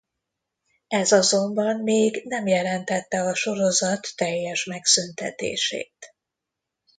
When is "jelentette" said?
2.47-3.21